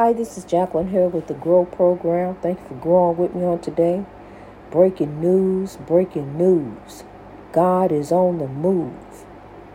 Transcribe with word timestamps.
Hi, 0.00 0.14
this 0.14 0.38
is 0.38 0.46
Jacqueline 0.46 0.88
here 0.88 1.08
with 1.08 1.26
the 1.26 1.34
Grow 1.34 1.66
Program. 1.66 2.34
Thank 2.36 2.58
you 2.60 2.68
for 2.68 2.74
growing 2.76 3.18
with 3.18 3.34
me 3.34 3.44
on 3.44 3.60
today. 3.60 4.06
Breaking 4.70 5.20
news, 5.20 5.76
breaking 5.76 6.38
news. 6.38 7.04
God 7.52 7.92
is 7.92 8.10
on 8.10 8.38
the 8.38 8.48
move. 8.48 9.26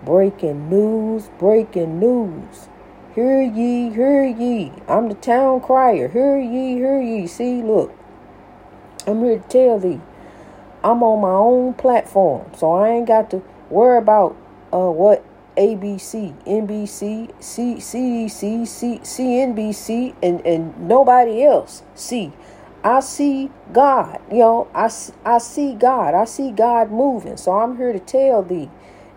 Breaking 0.03 0.67
news, 0.67 1.29
breaking 1.38 1.99
news. 1.99 2.69
Hear 3.13 3.39
ye, 3.39 3.91
hear 3.91 4.25
ye. 4.25 4.71
I'm 4.88 5.09
the 5.09 5.13
town 5.13 5.61
crier. 5.61 6.07
Hear 6.07 6.39
ye, 6.39 6.73
hear 6.73 6.99
ye. 6.99 7.28
See, 7.28 7.62
look. 7.62 7.96
I'm 9.05 9.23
here 9.23 9.37
to 9.37 9.47
tell 9.47 9.78
thee. 9.78 10.01
I'm 10.83 11.03
on 11.03 11.21
my 11.21 11.37
own 11.37 11.76
platform, 11.76 12.49
so 12.57 12.71
I 12.71 12.89
ain't 12.89 13.07
got 13.07 13.29
to 13.29 13.44
worry 13.69 13.99
about 13.99 14.35
uh, 14.73 14.89
what 14.89 15.23
ABC, 15.58 16.34
NBC, 16.45 17.31
C, 17.41 17.76
CDC, 17.76 18.67
C, 18.67 18.99
CNBC, 18.99 20.16
and, 20.21 20.45
and 20.45 20.88
nobody 20.88 21.43
else 21.43 21.84
see. 21.93 22.34
I 22.84 22.99
see 22.99 23.49
God, 23.73 24.21
you 24.29 24.39
know, 24.39 24.67
I, 24.76 24.91
I 25.26 25.39
see 25.39 25.73
God. 25.73 26.13
I 26.13 26.26
see 26.26 26.52
God 26.52 26.91
moving. 26.91 27.35
So 27.35 27.59
I'm 27.59 27.77
here 27.77 27.91
to 27.91 27.99
tell 27.99 28.43
thee 28.43 28.70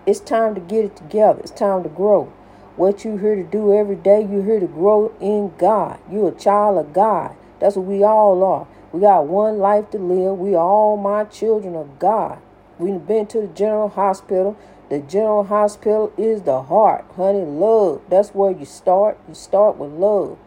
it's 0.07 0.21
time 0.21 0.55
to 0.55 0.61
get 0.61 0.87
it 0.87 0.97
together. 0.97 1.41
It's 1.41 1.51
time 1.51 1.83
to 1.83 1.91
grow. 1.91 2.33
What 2.77 3.05
you 3.05 3.19
here 3.19 3.35
to 3.35 3.43
do 3.43 3.77
every 3.77 3.97
day, 3.97 4.21
you're 4.23 4.45
here 4.45 4.61
to 4.61 4.67
grow 4.67 5.13
in 5.21 5.53
God. 5.59 6.01
You're 6.11 6.29
a 6.29 6.35
child 6.35 6.79
of 6.79 6.95
God. 6.95 7.37
That's 7.61 7.77
what 7.77 7.85
we 7.85 8.03
all 8.03 8.43
are. 8.43 8.67
We 8.93 9.01
got 9.01 9.27
one 9.27 9.59
life 9.59 9.91
to 9.91 9.99
live. 9.99 10.39
We 10.39 10.55
all 10.55 10.97
my 10.97 11.25
children 11.25 11.75
of 11.75 11.99
God. 11.99 12.39
We've 12.79 13.07
been 13.07 13.27
to 13.27 13.41
the 13.41 13.49
general 13.49 13.91
hospital. 13.91 14.57
The 14.89 15.01
general 15.01 15.45
hospital 15.45 16.13
is 16.17 16.43
the 16.43 16.63
heart, 16.63 17.05
honey. 17.17 17.45
Love. 17.45 18.01
That's 18.09 18.31
where 18.31 18.51
you 18.51 18.65
start. 18.65 19.19
You 19.29 19.35
start 19.35 19.77
with 19.77 19.93
love. 19.93 20.39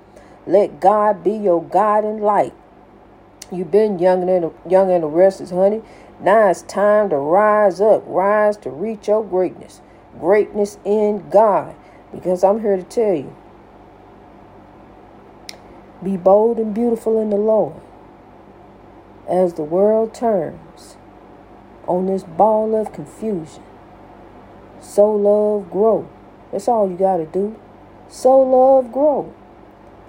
Let 0.47 0.79
God 0.79 1.23
be 1.23 1.33
your 1.33 1.63
guiding 1.63 2.21
light. 2.21 2.53
You've 3.51 3.69
been 3.69 3.99
young 3.99 4.27
and 4.27 4.51
young 4.67 4.91
and 4.91 5.15
restless, 5.15 5.51
honey. 5.51 5.83
Now 6.19 6.49
it's 6.49 6.63
time 6.63 7.09
to 7.09 7.17
rise 7.17 7.79
up, 7.81 8.03
rise 8.07 8.57
to 8.57 8.71
reach 8.71 9.07
your 9.07 9.23
greatness. 9.23 9.81
Greatness 10.19 10.79
in 10.83 11.29
God. 11.29 11.75
Because 12.11 12.43
I'm 12.43 12.61
here 12.61 12.77
to 12.77 12.83
tell 12.83 13.13
you. 13.13 13.35
Be 16.03 16.17
bold 16.17 16.57
and 16.57 16.73
beautiful 16.73 17.21
in 17.21 17.29
the 17.29 17.35
Lord. 17.35 17.79
As 19.29 19.53
the 19.53 19.63
world 19.63 20.15
turns 20.15 20.97
on 21.87 22.07
this 22.07 22.23
ball 22.23 22.75
of 22.75 22.91
confusion 22.91 23.63
so 24.81 25.11
love, 25.11 25.71
grow. 25.71 26.09
That's 26.51 26.67
all 26.67 26.89
you 26.89 26.97
got 26.97 27.17
to 27.17 27.25
do. 27.25 27.55
So 28.09 28.41
love, 28.41 28.91
grow. 28.91 29.33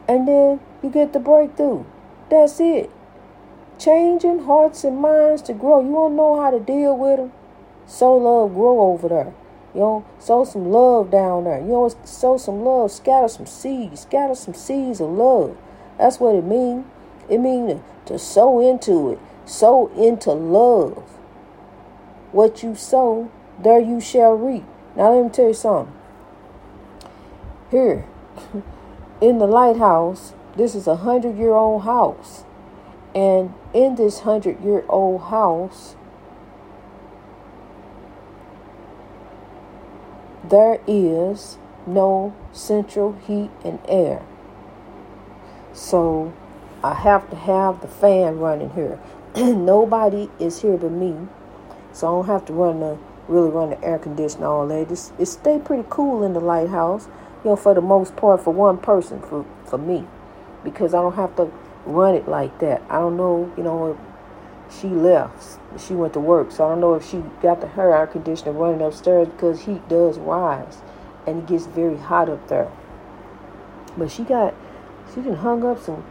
And 0.09 0.27
then 0.27 0.61
you 0.83 0.91
get 0.91 1.13
the 1.13 1.21
breakthrough. 1.21 1.85
That's 2.31 2.59
it. 2.59 2.91
Changing 3.79 4.41
hearts 4.41 4.83
and 4.83 4.97
minds 4.99 5.43
to 5.43 5.53
grow. 5.53 5.81
You 5.81 6.09
to 6.09 6.15
know 6.15 6.41
how 6.41 6.51
to 6.51 6.59
deal 6.59 6.97
with 6.97 7.19
them? 7.19 7.33
So 7.87 8.17
love, 8.17 8.55
grow 8.55 8.81
over 8.81 9.09
there. 9.09 9.35
You 9.75 9.81
know, 9.81 10.05
sow 10.19 10.45
some 10.45 10.71
love 10.71 11.11
down 11.11 11.45
there. 11.45 11.61
You 11.61 11.69
know, 11.69 11.95
sow 12.05 12.37
some 12.37 12.63
love, 12.63 12.91
scatter 12.91 13.29
some 13.29 13.47
seeds, 13.47 14.03
scatter 14.03 14.35
some 14.35 14.55
seeds 14.55 15.01
of 15.01 15.11
love. 15.11 15.57
That's 15.99 16.21
what 16.21 16.35
it 16.35 16.45
means. 16.45 16.85
It 17.29 17.39
means 17.39 17.73
to, 18.07 18.13
to 18.13 18.19
sow 18.19 18.61
into 18.61 19.13
it, 19.13 19.19
sow 19.47 19.89
into 19.97 20.33
love. 20.33 20.99
What 22.33 22.63
you 22.63 22.75
sow, 22.75 23.31
there 23.59 23.81
you 23.81 24.01
shall 24.01 24.33
reap. 24.33 24.65
Now, 24.97 25.15
let 25.15 25.25
me 25.25 25.31
tell 25.31 25.49
you 25.49 25.55
something. 25.55 25.95
Here, 27.71 28.07
in 29.21 29.39
the 29.39 29.47
lighthouse, 29.47 30.35
this 30.57 30.75
is 30.75 30.87
a 30.87 30.97
hundred 30.97 31.39
year 31.39 31.53
old 31.53 31.83
house. 31.83 32.45
And 33.15 33.55
in 33.73 33.97
this 33.97 34.21
hundred 34.21 34.63
year 34.63 34.85
old 34.89 35.23
house, 35.23 35.97
there 40.45 40.81
is 40.87 41.59
no 41.87 42.35
central 42.53 43.13
heat 43.27 43.51
and 43.65 43.79
air. 43.89 44.23
So 45.73 46.33
I 46.85 46.95
have 46.95 47.31
to 47.31 47.37
have 47.37 47.81
the 47.81 47.89
fan 47.89 48.39
running 48.39 48.71
here. 48.71 48.99
Nobody 49.37 50.31
is 50.39 50.63
here 50.63 50.77
but 50.77 50.93
me. 50.93 51.29
So 51.93 52.07
I 52.07 52.11
don't 52.11 52.27
have 52.27 52.45
to 52.47 52.53
run 52.53 52.81
the 52.81 52.99
really 53.29 53.51
run 53.51 53.71
the 53.71 53.85
air 53.85 53.99
conditioner 53.99 54.47
all 54.47 54.69
day. 54.69 54.83
It's, 54.83 55.13
it 55.19 55.27
stay 55.27 55.59
pretty 55.59 55.85
cool 55.89 56.23
in 56.23 56.33
the 56.33 56.41
lighthouse, 56.41 57.07
you 57.45 57.51
know, 57.51 57.57
for 57.57 57.75
the 57.75 57.81
most 57.81 58.17
part 58.17 58.43
for 58.43 58.53
one 58.53 58.79
person, 58.79 59.21
for, 59.21 59.45
for 59.65 59.79
me, 59.79 60.07
because 60.65 60.95
I 60.95 61.01
don't 61.01 61.15
have 61.15 61.37
to 61.37 61.51
run 61.87 62.15
it 62.15 62.29
like 62.29 62.59
that. 62.61 62.83
I 62.89 62.97
don't 62.99 63.17
know, 63.17 63.53
you 63.57 63.63
know, 63.63 63.99
she 64.81 64.89
left. 64.89 65.59
She 65.79 65.95
went 65.95 66.13
to 66.15 66.21
work, 66.21 66.51
so 66.53 66.67
I 66.67 66.71
don't 66.71 66.81
know 66.81 66.95
if 66.95 67.09
she 67.09 67.23
got 67.41 67.61
the 67.61 67.69
her 67.69 67.95
air 67.95 68.07
conditioner 68.07 68.53
running 68.53 68.83
upstairs 68.83 69.29
because 69.29 69.63
heat 69.63 69.87
does 69.89 70.19
rise 70.19 70.79
and 71.27 71.39
it 71.39 71.47
gets 71.47 71.67
very 71.67 71.97
hot 71.97 72.29
up 72.29 72.49
there. 72.49 72.71
But 73.97 74.11
she 74.11 74.25
got, 74.25 74.55
she 75.15 75.21
done 75.21 75.37
hung 75.37 75.65
up 75.65 75.83
some 75.83 76.05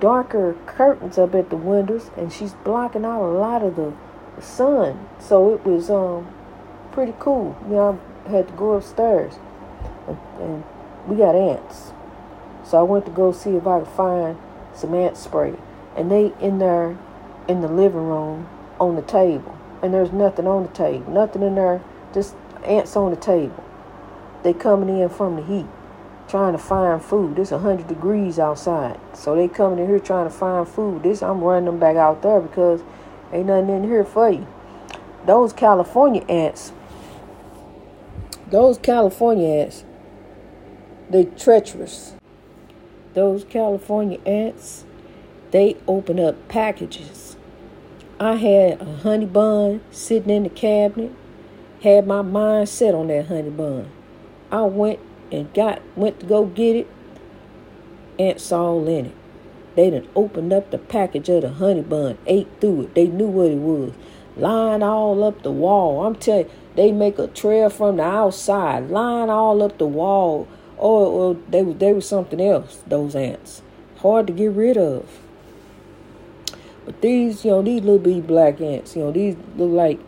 darker 0.00 0.56
curtains 0.66 1.18
up 1.18 1.34
at 1.34 1.50
the 1.50 1.56
windows 1.56 2.10
and 2.16 2.32
she's 2.32 2.54
blocking 2.64 3.04
out 3.04 3.22
a 3.22 3.32
lot 3.32 3.62
of 3.62 3.76
the 3.76 3.92
sun. 4.40 5.08
So 5.18 5.54
it 5.54 5.64
was 5.64 5.90
um 5.90 6.28
pretty 6.98 7.14
cool. 7.20 7.56
You 7.68 7.74
know, 7.76 8.00
I 8.26 8.30
had 8.30 8.48
to 8.48 8.54
go 8.54 8.72
upstairs, 8.72 9.34
and, 10.08 10.18
and 10.40 10.64
we 11.06 11.14
got 11.14 11.36
ants. 11.36 11.92
So 12.64 12.76
I 12.76 12.82
went 12.82 13.06
to 13.06 13.12
go 13.12 13.30
see 13.30 13.50
if 13.50 13.68
I 13.68 13.78
could 13.78 13.88
find 13.88 14.36
some 14.74 14.92
ant 14.94 15.16
spray, 15.16 15.54
and 15.94 16.10
they 16.10 16.32
in 16.40 16.58
there, 16.58 16.98
in 17.46 17.60
the 17.60 17.68
living 17.68 18.02
room, 18.02 18.48
on 18.80 18.96
the 18.96 19.02
table, 19.02 19.56
and 19.80 19.94
there's 19.94 20.10
nothing 20.10 20.48
on 20.48 20.64
the 20.64 20.70
table, 20.70 21.08
nothing 21.12 21.40
in 21.42 21.54
there, 21.54 21.80
just 22.12 22.34
ants 22.64 22.96
on 22.96 23.12
the 23.12 23.16
table. 23.16 23.62
They 24.42 24.52
coming 24.52 24.88
in 24.88 25.08
from 25.08 25.36
the 25.36 25.44
heat, 25.44 25.66
trying 26.26 26.54
to 26.54 26.58
find 26.58 27.00
food. 27.00 27.38
It's 27.38 27.50
hundred 27.50 27.86
degrees 27.86 28.40
outside, 28.40 28.98
so 29.14 29.36
they 29.36 29.46
coming 29.46 29.78
in 29.78 29.86
here 29.86 30.00
trying 30.00 30.28
to 30.28 30.34
find 30.34 30.66
food. 30.66 31.04
This 31.04 31.22
I'm 31.22 31.44
running 31.44 31.66
them 31.66 31.78
back 31.78 31.94
out 31.94 32.22
there 32.22 32.40
because 32.40 32.82
ain't 33.32 33.46
nothing 33.46 33.70
in 33.70 33.84
here 33.84 34.04
for 34.04 34.30
you. 34.30 34.48
Those 35.24 35.52
California 35.52 36.24
ants 36.28 36.72
those 38.50 38.78
California 38.78 39.62
ants, 39.62 39.84
they 41.10 41.24
treacherous. 41.24 42.14
Those 43.14 43.44
California 43.44 44.18
ants, 44.26 44.84
they 45.50 45.76
open 45.86 46.20
up 46.20 46.48
packages. 46.48 47.36
I 48.20 48.36
had 48.36 48.80
a 48.80 48.96
honey 48.98 49.26
bun 49.26 49.80
sitting 49.90 50.30
in 50.30 50.42
the 50.44 50.48
cabinet, 50.48 51.12
had 51.82 52.06
my 52.06 52.22
mind 52.22 52.68
set 52.68 52.94
on 52.94 53.08
that 53.08 53.26
honey 53.26 53.50
bun. 53.50 53.90
I 54.50 54.62
went 54.62 54.98
and 55.30 55.52
got 55.52 55.82
went 55.96 56.20
to 56.20 56.26
go 56.26 56.46
get 56.46 56.76
it. 56.76 56.88
Ants 58.18 58.50
all 58.50 58.88
in 58.88 59.06
it. 59.06 59.14
They 59.76 59.90
done 59.90 60.08
opened 60.16 60.52
up 60.52 60.70
the 60.70 60.78
package 60.78 61.28
of 61.28 61.42
the 61.42 61.50
honey 61.50 61.82
bun, 61.82 62.18
ate 62.26 62.48
through 62.60 62.82
it. 62.82 62.94
They 62.94 63.06
knew 63.06 63.28
what 63.28 63.52
it 63.52 63.58
was. 63.58 63.92
Lying 64.36 64.82
all 64.82 65.22
up 65.22 65.42
the 65.42 65.52
wall. 65.52 66.04
I'm 66.04 66.16
telling 66.16 66.46
you, 66.46 66.50
they 66.78 66.92
make 66.92 67.18
a 67.18 67.26
trail 67.26 67.68
from 67.68 67.96
the 67.96 68.04
outside, 68.04 68.88
line 68.88 69.28
all 69.28 69.62
up 69.64 69.78
the 69.78 69.86
wall, 69.86 70.46
or, 70.76 71.06
or 71.06 71.36
they 71.48 71.64
they 71.64 71.92
were 71.92 72.00
something 72.00 72.40
else. 72.40 72.82
Those 72.86 73.16
ants, 73.16 73.62
hard 73.96 74.28
to 74.28 74.32
get 74.32 74.52
rid 74.52 74.76
of. 74.76 75.18
But 76.84 77.00
these, 77.00 77.44
you 77.44 77.50
know, 77.50 77.62
these 77.62 77.80
little 77.80 77.98
bitty 77.98 78.20
black 78.20 78.60
ants, 78.60 78.94
you 78.94 79.02
know, 79.02 79.10
these 79.10 79.36
look 79.56 79.72
like, 79.72 79.98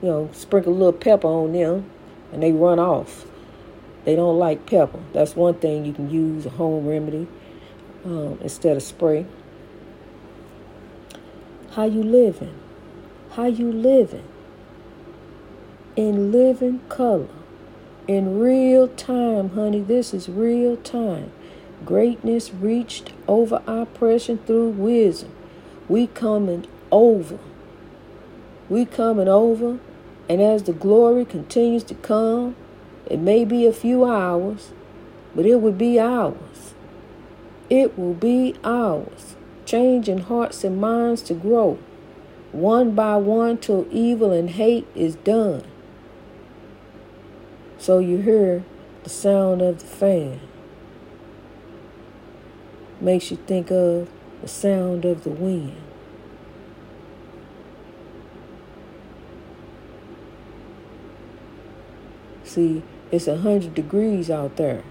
you 0.00 0.08
know, 0.08 0.30
sprinkle 0.32 0.72
a 0.72 0.74
little 0.74 0.92
pepper 0.92 1.26
on 1.26 1.52
them, 1.52 1.90
and 2.32 2.40
they 2.40 2.52
run 2.52 2.78
off. 2.78 3.26
They 4.04 4.14
don't 4.14 4.38
like 4.38 4.64
pepper. 4.64 5.00
That's 5.12 5.34
one 5.34 5.54
thing 5.54 5.84
you 5.84 5.92
can 5.92 6.08
use 6.08 6.46
a 6.46 6.50
home 6.50 6.86
remedy 6.86 7.26
um, 8.04 8.38
instead 8.40 8.76
of 8.76 8.82
spray. 8.84 9.26
How 11.72 11.84
you 11.84 12.02
living? 12.02 12.54
How 13.32 13.46
you 13.46 13.72
living? 13.72 14.24
In 15.96 16.32
living 16.32 16.80
color, 16.88 17.28
in 18.08 18.38
real 18.38 18.88
time, 18.88 19.50
honey. 19.50 19.80
This 19.80 20.14
is 20.14 20.28
real 20.28 20.76
time. 20.78 21.30
Greatness 21.84 22.52
reached 22.52 23.12
over 23.26 23.62
oppression 23.66 24.38
through 24.38 24.70
wisdom. 24.70 25.32
We 25.88 26.06
coming 26.06 26.66
over. 26.90 27.38
We 28.68 28.86
coming 28.86 29.28
over, 29.28 29.78
and 30.28 30.40
as 30.40 30.62
the 30.62 30.72
glory 30.72 31.24
continues 31.24 31.84
to 31.84 31.94
come, 31.94 32.56
it 33.06 33.18
may 33.18 33.44
be 33.44 33.66
a 33.66 33.72
few 33.72 34.04
hours, 34.04 34.72
but 35.34 35.44
it 35.44 35.56
will 35.60 35.72
be 35.72 35.98
ours. 35.98 36.74
It 37.68 37.98
will 37.98 38.14
be 38.14 38.54
ours. 38.64 39.36
Changing 39.66 40.18
hearts 40.18 40.64
and 40.64 40.80
minds 40.80 41.22
to 41.22 41.34
grow, 41.34 41.78
one 42.52 42.94
by 42.94 43.16
one, 43.16 43.58
till 43.58 43.86
evil 43.90 44.32
and 44.32 44.50
hate 44.50 44.86
is 44.94 45.16
done. 45.16 45.64
So 47.82 47.98
you 47.98 48.18
hear 48.18 48.62
the 49.02 49.10
sound 49.10 49.60
of 49.60 49.80
the 49.80 49.86
fan. 49.86 50.38
makes 53.00 53.32
you 53.32 53.36
think 53.38 53.72
of 53.72 54.08
the 54.40 54.46
sound 54.46 55.04
of 55.04 55.24
the 55.24 55.30
wind. 55.30 55.82
See, 62.44 62.84
it's 63.10 63.26
a 63.26 63.38
hundred 63.38 63.74
degrees 63.74 64.30
out 64.30 64.54
there. 64.54 64.84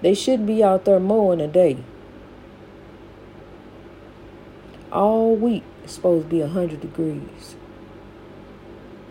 They 0.00 0.14
shouldn't 0.14 0.46
be 0.46 0.62
out 0.62 0.84
there 0.84 1.00
mowing 1.00 1.40
a 1.40 1.48
day. 1.48 1.78
All 4.92 5.34
week 5.34 5.64
it's 5.82 5.94
supposed 5.94 6.26
to 6.26 6.30
be 6.30 6.40
a 6.40 6.46
hundred 6.46 6.82
degrees. 6.82 7.56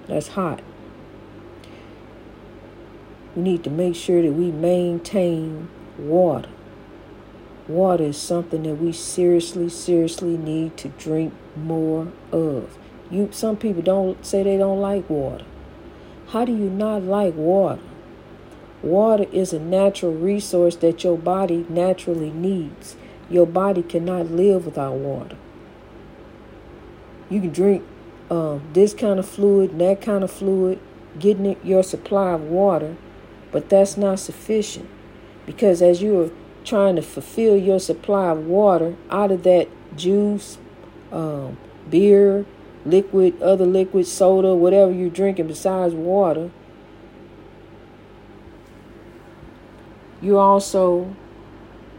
That's 0.07 0.29
hot. 0.29 0.61
We 3.37 3.43
need 3.43 3.63
to 3.65 3.69
make 3.69 3.95
sure 3.95 4.23
that 4.23 4.33
we 4.33 4.49
maintain 4.49 5.69
water. 5.99 6.49
Water 7.67 8.05
is 8.05 8.17
something 8.17 8.63
that 8.63 8.81
we 8.81 8.91
seriously, 8.91 9.69
seriously 9.69 10.37
need 10.37 10.75
to 10.77 10.87
drink 10.87 11.35
more 11.55 12.07
of. 12.31 12.79
You 13.11 13.29
some 13.31 13.55
people 13.55 13.83
don't 13.83 14.25
say 14.25 14.41
they 14.41 14.57
don't 14.57 14.81
like 14.81 15.07
water. 15.07 15.45
How 16.29 16.45
do 16.45 16.51
you 16.51 16.71
not 16.71 17.03
like 17.03 17.35
water? 17.35 17.83
Water 18.81 19.27
is 19.31 19.53
a 19.53 19.59
natural 19.59 20.13
resource 20.13 20.75
that 20.77 21.03
your 21.03 21.15
body 21.15 21.63
naturally 21.69 22.31
needs. 22.31 22.95
Your 23.29 23.45
body 23.45 23.83
cannot 23.83 24.31
live 24.31 24.65
without 24.65 24.95
water. 24.95 25.37
You 27.29 27.41
can 27.41 27.51
drink 27.51 27.83
um, 28.31 28.63
this 28.73 28.95
kind 28.95 29.19
of 29.19 29.29
fluid 29.29 29.73
and 29.73 29.81
that 29.81 30.01
kind 30.01 30.23
of 30.23 30.31
fluid, 30.31 30.79
getting 31.19 31.55
your 31.63 31.83
supply 31.83 32.31
of 32.31 32.41
water, 32.41 32.97
but 33.51 33.69
that's 33.69 33.97
not 33.97 34.19
sufficient 34.19 34.89
because 35.45 35.81
as 35.81 36.01
you're 36.01 36.31
trying 36.63 36.95
to 36.95 37.01
fulfill 37.01 37.55
your 37.55 37.79
supply 37.79 38.29
of 38.29 38.45
water 38.45 38.95
out 39.09 39.31
of 39.31 39.43
that 39.43 39.67
juice, 39.95 40.57
um, 41.11 41.57
beer, 41.89 42.45
liquid, 42.85 43.41
other 43.41 43.65
liquid, 43.65 44.05
soda, 44.05 44.53
whatever 44.53 44.91
you're 44.91 45.09
drinking 45.09 45.47
besides 45.47 45.93
water, 45.93 46.51
you're 50.21 50.39
also 50.39 51.15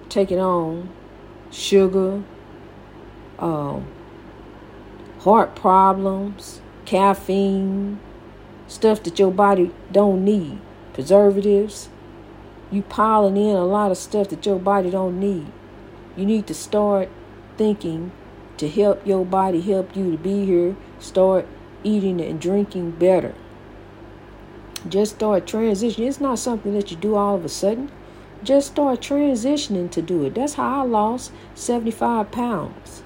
taking 0.09 0.39
on 0.39 0.89
sugar, 1.51 2.23
um, 3.39 3.87
heart 5.21 5.55
problems, 5.55 6.61
caffeine, 6.85 8.01
stuff 8.67 9.03
that 9.03 9.19
your 9.19 9.31
body 9.31 9.71
don't 9.93 10.25
need, 10.25 10.61
preservatives. 10.99 11.89
You 12.73 12.83
piling 12.83 13.37
in 13.37 13.55
a 13.55 13.65
lot 13.65 13.93
of 13.93 13.99
stuff 13.99 14.31
that 14.31 14.45
your 14.45 14.59
body 14.59 14.91
don't 14.91 15.21
need. 15.21 15.47
You 16.17 16.27
need 16.27 16.49
to 16.49 16.55
start 16.55 17.09
thinking 17.57 18.11
to 18.57 18.69
help 18.69 19.07
your 19.07 19.25
body 19.25 19.61
help 19.61 19.95
you 19.95 20.11
to 20.11 20.19
be 20.19 20.45
here. 20.45 20.75
Start 20.99 21.47
eating 21.85 22.21
and 22.21 22.41
drinking 22.41 22.91
better. 22.91 23.33
Just 24.89 25.15
start 25.15 25.47
transitioning. 25.47 26.09
It's 26.09 26.21
not 26.21 26.41
something 26.41 26.75
that 26.75 26.91
you 26.91 26.97
do 26.97 27.15
all 27.15 27.37
of 27.37 27.45
a 27.45 27.49
sudden. 27.49 27.93
Just 28.43 28.73
start 28.73 29.01
transitioning 29.01 29.89
to 29.93 30.03
do 30.03 30.25
it. 30.25 30.35
That's 30.35 30.55
how 30.55 30.81
I 30.81 30.83
lost 30.83 31.31
75 31.55 32.33
pounds. 32.33 33.05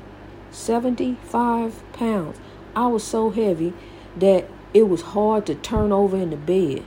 75 0.51 1.93
pounds. 1.93 2.39
I 2.75 2.87
was 2.87 3.05
so 3.05 3.29
heavy 3.29 3.75
that 4.17 4.49
it 4.73 4.89
was 4.89 5.03
hard 5.03 5.45
to 5.45 5.55
turn 5.55 5.93
over 5.93 6.17
in 6.17 6.31
the 6.31 6.39
bed. 6.39 6.87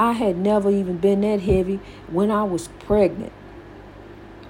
I 0.00 0.12
had 0.12 0.38
never 0.38 0.70
even 0.70 0.96
been 0.96 1.20
that 1.20 1.40
heavy 1.40 1.78
when 2.08 2.30
I 2.30 2.42
was 2.42 2.68
pregnant. 2.68 3.34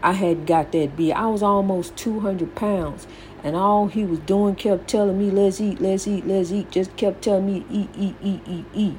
I 0.00 0.12
had 0.12 0.47
got 0.47 0.70
that 0.70 0.94
big. 0.94 1.11
I 1.11 1.26
was 1.26 1.43
almost 1.43 1.97
200 1.97 2.55
pounds. 2.55 3.08
And 3.43 3.56
all 3.56 3.88
he 3.88 4.05
was 4.05 4.20
doing 4.20 4.55
kept 4.55 4.87
telling 4.87 5.19
me, 5.19 5.29
let's 5.29 5.61
eat, 5.61 5.81
let's 5.81 6.06
eat, 6.06 6.25
let's 6.25 6.52
eat. 6.52 6.70
Just 6.70 6.97
kept 6.97 7.23
telling 7.23 7.47
me, 7.47 7.67
eat, 7.69 7.91
eat, 7.99 8.14
eat, 8.23 8.43
eat, 8.47 8.64
eat. 8.73 8.99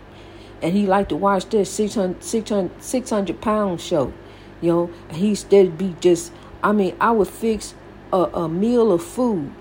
And 0.61 0.73
he 0.73 0.85
liked 0.85 1.07
to 1.09 1.15
watch 1.15 1.45
this 1.45 1.71
600, 1.71 2.21
600, 2.21 2.83
600 2.83 3.39
pound 3.39 3.79
show. 3.79 4.11
You 4.59 4.71
know, 4.73 4.91
and 5.07 5.17
he 5.19 5.37
would 5.51 5.77
be 5.77 5.95
just, 6.01 6.33
I 6.61 6.73
mean, 6.73 6.97
I 6.99 7.11
would 7.11 7.29
fix 7.29 7.75
a, 8.11 8.23
a 8.23 8.49
meal 8.49 8.91
of 8.91 9.01
food 9.01 9.53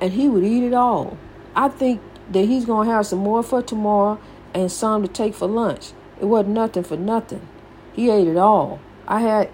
and 0.00 0.12
he 0.12 0.28
would 0.28 0.42
eat 0.42 0.64
it 0.64 0.74
all. 0.74 1.16
I 1.54 1.68
think 1.68 2.00
that 2.32 2.46
he's 2.46 2.64
going 2.64 2.88
to 2.88 2.94
have 2.94 3.06
some 3.06 3.20
more 3.20 3.44
for 3.44 3.62
tomorrow 3.62 4.20
and 4.52 4.72
some 4.72 5.02
to 5.02 5.08
take 5.08 5.36
for 5.36 5.46
lunch. 5.46 5.92
It 6.20 6.26
wasn't 6.26 6.54
nothing 6.54 6.82
for 6.82 6.98
nothing. 6.98 7.48
He 7.94 8.10
ate 8.10 8.28
it 8.28 8.36
all. 8.36 8.78
I 9.08 9.20
had 9.20 9.50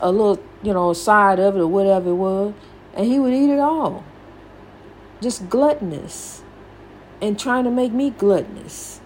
a 0.00 0.12
little, 0.12 0.38
you 0.62 0.74
know, 0.74 0.92
side 0.92 1.38
of 1.38 1.56
it 1.56 1.60
or 1.60 1.66
whatever 1.66 2.10
it 2.10 2.14
was, 2.14 2.52
and 2.94 3.06
he 3.06 3.18
would 3.18 3.32
eat 3.32 3.50
it 3.50 3.58
all. 3.58 4.04
Just 5.22 5.48
gluttonous 5.48 6.42
and 7.22 7.38
trying 7.38 7.64
to 7.64 7.70
make 7.70 7.92
me 7.92 8.10
gluttonous. 8.10 9.00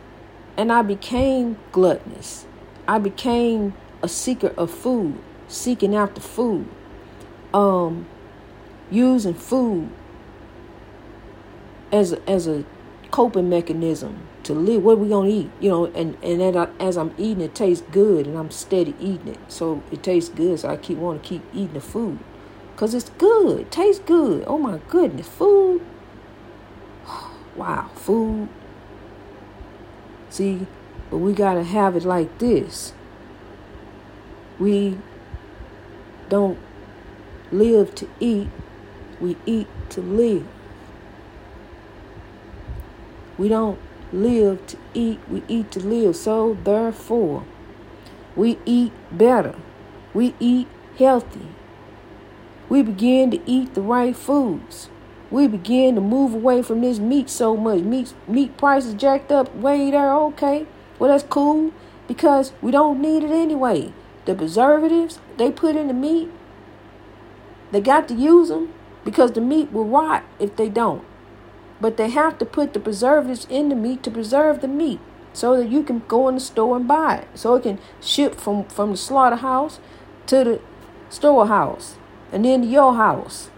And 0.57 0.73
I 0.73 0.83
became 0.83 1.57
gluttonous. 1.71 2.47
I 2.87 2.99
became 2.99 3.75
a 4.03 4.09
seeker 4.09 4.53
of 4.57 4.71
food, 4.71 5.19
seeking 5.49 5.95
after 5.95 6.21
food, 6.21 6.69
um, 7.53 8.07
using 8.91 9.35
food 9.35 9.89
as 11.93 12.13
a, 12.13 12.29
as 12.29 12.49
a 12.49 12.65
coping 13.11 13.49
mechanism 13.49 14.27
to 14.45 14.55
live. 14.55 14.83
What 14.83 14.93
are 14.93 14.97
we 14.97 15.09
gonna 15.09 15.29
eat? 15.29 15.51
You 15.61 15.71
know, 15.71 15.87
and 15.87 16.17
and 16.23 16.57
I, 16.57 16.69
as 16.79 16.97
I'm 16.97 17.15
eating, 17.19 17.43
it 17.43 17.55
tastes 17.55 17.85
good, 17.91 18.27
and 18.27 18.39
I'm 18.39 18.51
steady 18.51 18.95
eating 19.01 19.29
it, 19.29 19.39
so 19.49 19.83
it 19.91 20.03
tastes 20.03 20.31
good. 20.31 20.61
So 20.61 20.69
I 20.69 20.77
keep 20.77 20.99
want 20.99 21.23
to 21.23 21.29
keep 21.29 21.43
eating 21.53 21.75
the 21.75 21.81
food, 21.81 22.19
cause 22.77 22.95
it's 22.95 23.11
good, 23.11 23.61
it 23.61 23.71
tastes 23.71 24.03
good. 24.05 24.45
Oh 24.47 24.59
my 24.59 24.81
goodness, 24.89 25.29
food. 25.29 25.83
Wow, 27.57 27.89
food. 27.95 28.49
See, 30.29 30.67
but 31.09 31.19
we 31.19 31.33
gotta 31.33 31.63
have 31.63 31.95
it 31.95 32.05
like 32.05 32.39
this. 32.39 32.93
We 34.59 34.99
don't 36.29 36.59
live 37.53 37.95
to 37.95 38.09
eat, 38.19 38.49
we 39.21 39.37
eat 39.47 39.69
to 39.91 40.01
live. 40.01 40.47
We 43.39 43.49
don't 43.49 43.79
live 44.15 44.67
to 44.69 44.77
eat, 44.95 45.21
we 45.29 45.43
eat 45.49 45.71
to 45.73 45.81
live. 45.81 46.17
So, 46.17 46.57
therefore, 46.65 47.45
we 48.37 48.59
eat 48.65 48.93
better. 49.11 49.55
We 50.13 50.35
eat 50.39 50.69
healthy. 50.99 51.49
We 52.69 52.83
begin 52.83 53.31
to 53.33 53.41
eat 53.47 53.75
the 53.75 53.83
right 53.83 54.17
foods. 54.17 54.89
We 55.31 55.49
begin 55.49 55.97
to 55.97 56.01
move 56.01 56.33
away 56.35 56.63
from 56.63 56.81
this 56.81 56.99
meat 56.99 57.29
so 57.29 57.57
much. 57.57 57.81
Meat 57.81 58.15
meat 58.29 58.57
prices 58.57 58.95
jacked 58.95 59.33
up 59.33 59.55
way 59.55 59.91
there. 59.91 60.15
Okay, 60.15 60.67
well 60.99 61.11
that's 61.11 61.25
cool 61.25 61.73
because 62.07 62.53
we 62.63 62.71
don't 62.71 63.01
need 63.01 63.25
it 63.25 63.31
anyway. 63.31 63.93
The 64.25 64.35
preservatives 64.35 65.19
they 65.37 65.51
put 65.51 65.77
in 65.77 65.89
the 65.89 65.95
meat, 65.95 66.31
they 67.73 67.81
got 67.81 68.09
to 68.09 68.15
use 68.15 68.49
them 68.49 68.73
because 69.05 69.33
the 69.33 69.41
meat 69.41 69.73
will 69.73 69.85
rot 69.85 70.25
if 70.39 70.57
they 70.57 70.69
don't. 70.69 71.05
But 71.81 71.97
they 71.97 72.11
have 72.11 72.39
to 72.39 72.45
put 72.45 72.73
the 72.73 72.81
preservatives 72.81 73.47
in 73.51 73.69
the 73.69 73.75
meat 73.75 74.03
to 74.05 74.11
preserve 74.11 74.61
the 74.61 74.69
meat 74.69 75.01
so 75.33 75.57
that 75.57 75.69
you 75.69 75.83
can 75.83 76.03
go 76.07 76.29
in 76.29 76.37
the 76.37 76.41
store 76.41 76.77
and 76.77 76.87
buy 76.87 77.17
it. 77.17 77.29
So 77.35 77.55
it 77.57 77.65
can 77.65 77.79
ship 78.01 78.37
from, 78.37 78.65
from 78.65 78.93
the 78.93 78.97
slaughterhouse 78.97 79.81
to 80.27 80.45
the 80.45 80.61
storehouse 81.11 81.97
and 82.33 82.45
then 82.45 82.63
to 82.63 82.69
your 82.69 82.95
house. 82.95 83.51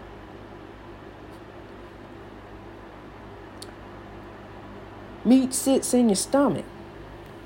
Meat 5.23 5.53
sits 5.53 5.93
in 5.93 6.09
your 6.09 6.15
stomach 6.15 6.65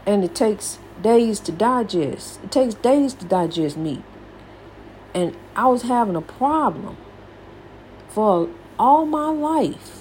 and 0.06 0.24
it 0.24 0.34
takes 0.34 0.80
days 1.02 1.40
to 1.42 1.52
digest. 1.52 2.40
It 2.44 2.52
takes 2.52 2.76
days 2.76 3.14
to 3.16 3.26
digest 3.26 3.76
meat. 3.76 4.04
And 5.14 5.36
I 5.56 5.68
was 5.68 5.82
having 5.84 6.16
a 6.16 6.22
problem 6.22 6.96
for 8.08 8.50
all 8.80 9.06
my 9.06 9.30
life 9.30 10.01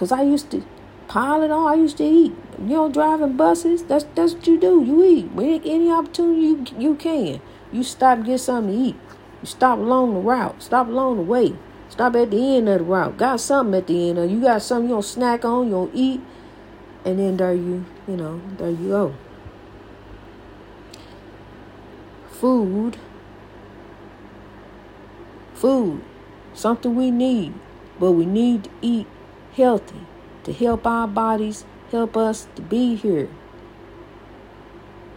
Cause 0.00 0.12
I 0.12 0.22
used 0.22 0.50
to 0.52 0.64
pile 1.08 1.42
it 1.42 1.50
on. 1.50 1.66
I 1.70 1.74
used 1.74 1.98
to 1.98 2.04
eat. 2.04 2.32
You 2.58 2.64
know, 2.64 2.88
driving 2.90 3.36
buses. 3.36 3.82
That's 3.82 4.06
that's 4.14 4.32
what 4.32 4.46
you 4.46 4.58
do. 4.58 4.82
You 4.82 5.04
eat. 5.04 5.32
When 5.32 5.62
any 5.62 5.90
opportunity 5.92 6.40
you 6.40 6.64
you 6.78 6.94
can. 6.94 7.42
You 7.70 7.82
stop 7.82 8.24
get 8.24 8.40
something 8.40 8.72
to 8.72 8.82
eat. 8.82 8.96
You 9.42 9.46
stop 9.46 9.78
along 9.78 10.14
the 10.14 10.20
route. 10.20 10.62
Stop 10.62 10.88
along 10.88 11.18
the 11.18 11.22
way. 11.22 11.54
Stop 11.90 12.16
at 12.16 12.30
the 12.30 12.56
end 12.56 12.70
of 12.70 12.78
the 12.78 12.84
route. 12.84 13.18
Got 13.18 13.40
something 13.40 13.74
at 13.74 13.88
the 13.88 14.08
end 14.08 14.18
of. 14.18 14.30
You 14.30 14.40
got 14.40 14.62
something 14.62 14.88
you 14.88 14.94
don't 14.94 15.02
snack 15.02 15.44
on. 15.44 15.66
You 15.66 15.72
don't 15.72 15.94
eat. 15.94 16.22
And 17.04 17.18
then 17.18 17.36
there 17.36 17.52
you 17.52 17.84
you 18.08 18.16
know 18.16 18.40
there 18.56 18.70
you 18.70 18.88
go. 18.88 19.14
Food. 22.30 22.96
Food. 25.52 26.00
Something 26.54 26.96
we 26.96 27.10
need, 27.10 27.52
but 27.98 28.12
we 28.12 28.24
need 28.24 28.64
to 28.64 28.70
eat 28.80 29.06
healthy, 29.54 30.06
to 30.44 30.52
help 30.52 30.86
our 30.86 31.08
bodies, 31.08 31.64
help 31.90 32.16
us 32.16 32.48
to 32.56 32.62
be 32.62 32.94
here. 32.94 33.28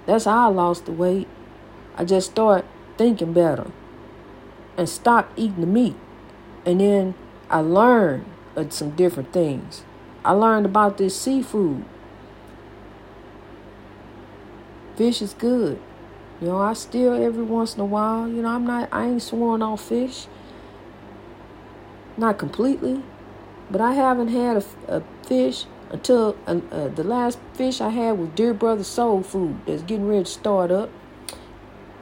That's 0.06 0.26
how 0.26 0.50
I 0.50 0.54
lost 0.54 0.86
the 0.86 0.92
weight. 0.92 1.28
I 1.96 2.06
just 2.06 2.32
start 2.32 2.66
thinking 2.98 3.34
better. 3.34 3.72
and 4.78 4.90
stopped 4.90 5.38
eating 5.38 5.62
the 5.62 5.68
meat. 5.68 5.96
And 6.66 6.80
then 6.80 7.16
I 7.50 7.60
learned 7.60 8.26
some 8.70 8.92
different 8.92 9.34
things. 9.34 9.84
I 10.26 10.32
learned 10.32 10.66
about 10.66 10.98
this 10.98 11.20
seafood. 11.20 11.86
Fish 14.96 15.22
is 15.22 15.34
good. 15.34 15.80
You 16.42 16.48
know, 16.48 16.58
I 16.58 16.74
still 16.74 17.14
every 17.14 17.44
once 17.44 17.76
in 17.76 17.82
a 17.82 17.86
while, 17.86 18.28
you 18.28 18.42
know, 18.42 18.50
I'm 18.50 18.66
not, 18.66 18.90
I 18.92 19.08
ain't 19.08 19.22
sworn 19.22 19.62
off 19.62 19.88
fish. 19.88 20.28
Not 22.18 22.38
completely, 22.38 23.04
but 23.74 23.82
I 23.82 23.94
haven't 23.94 24.28
had 24.28 24.58
a, 24.58 24.98
a 24.98 25.04
fish 25.26 25.66
until 25.90 26.38
uh, 26.46 26.60
uh, 26.72 26.90
the 26.90 27.04
last 27.04 27.40
fish 27.56 27.82
I 27.82 27.90
had 27.90 28.20
was 28.20 28.30
Dear 28.36 28.54
Brother 28.54 28.84
Soul 28.84 29.24
Food 29.24 29.62
that's 29.66 29.82
getting 29.82 30.08
ready 30.08 30.26
to 30.26 30.30
start 30.30 30.70
up. 30.70 30.92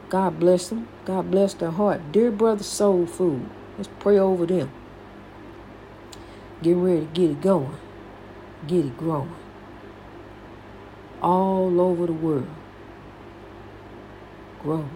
God 0.10 0.38
bless 0.38 0.68
them. 0.68 0.90
God 1.06 1.32
bless 1.32 1.54
their 1.54 1.72
heart. 1.72 2.12
Dear 2.12 2.30
Brother 2.30 2.66
Soul 2.66 3.06
Food. 3.06 3.50
Let's 3.78 3.90
pray 4.00 4.20
over 4.20 4.46
them. 4.46 4.70
Get 6.62 6.76
ready 6.76 7.06
to 7.06 7.12
get 7.14 7.32
it 7.32 7.42
going. 7.42 7.78
Get 8.68 8.88
it 8.88 8.98
growing. 8.98 9.34
All 11.22 11.80
over 11.80 12.06
the 12.06 12.12
world. 12.12 12.50
Grow. 14.62 14.90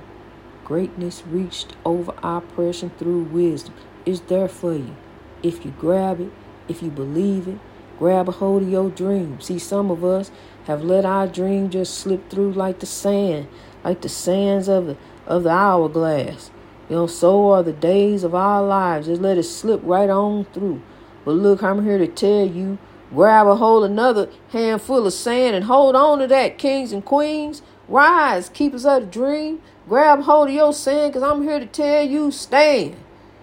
Greatness 0.65 1.23
reached 1.25 1.77
over 1.85 2.13
oppression 2.21 2.89
through 2.97 3.23
wisdom 3.23 3.73
is 4.05 4.19
there 4.21 4.49
for 4.49 4.73
you. 4.73 4.93
If 5.41 5.63
you 5.63 5.71
grab 5.71 6.19
it, 6.19 6.33
if 6.67 6.81
you 6.81 6.89
believe 6.89 7.47
it, 7.47 7.59
grab 7.99 8.27
a 8.27 8.31
hold 8.31 8.63
of 8.63 8.69
your 8.69 8.89
dream. 8.89 9.39
See, 9.41 9.59
some 9.59 9.91
of 9.91 10.03
us 10.03 10.31
have 10.65 10.83
let 10.83 11.05
our 11.05 11.27
dream 11.27 11.69
just 11.69 11.97
slip 11.97 12.29
through 12.29 12.53
like 12.53 12.79
the 12.79 12.85
sand, 12.85 13.47
like 13.83 14.01
the 14.01 14.09
sands 14.09 14.67
of 14.67 14.87
the 14.87 14.97
of 15.25 15.43
the 15.43 15.49
hourglass. 15.49 16.51
You 16.89 16.97
know, 16.97 17.07
so 17.07 17.51
are 17.51 17.63
the 17.63 17.73
days 17.73 18.23
of 18.23 18.35
our 18.35 18.61
lives. 18.63 19.07
Just 19.07 19.21
let 19.21 19.37
it 19.37 19.43
slip 19.43 19.81
right 19.83 20.09
on 20.09 20.45
through. 20.45 20.81
But 21.23 21.31
look, 21.31 21.63
I'm 21.63 21.83
here 21.83 21.97
to 21.97 22.07
tell 22.07 22.45
you, 22.45 22.77
grab 23.11 23.47
a 23.47 23.55
hold 23.55 23.85
another 23.85 24.29
handful 24.49 25.07
of 25.07 25.13
sand 25.13 25.55
and 25.55 25.65
hold 25.65 25.95
on 25.95 26.19
to 26.19 26.27
that, 26.27 26.59
kings 26.59 26.91
and 26.91 27.03
queens. 27.03 27.63
Rise, 27.87 28.49
keepers 28.49 28.85
of 28.85 29.01
the 29.01 29.07
dream. 29.07 29.61
Grab 29.87 30.21
hold 30.21 30.49
of 30.49 30.53
your 30.53 30.73
sand, 30.73 31.13
because 31.13 31.23
I'm 31.23 31.43
here 31.43 31.59
to 31.59 31.65
tell 31.65 32.03
you, 32.03 32.31
stand. 32.31 32.95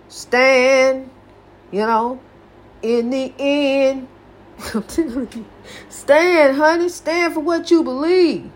Stand, 0.08 1.10
you 1.70 1.80
know, 1.80 2.20
in 2.82 3.10
the 3.10 3.32
end. 3.38 4.08
I'm 4.74 4.82
telling 4.84 5.28
you, 5.34 5.44
stand, 5.88 6.56
honey. 6.56 6.88
Stand 6.88 7.34
for 7.34 7.40
what 7.40 7.70
you 7.70 7.82
believe. 7.82 8.50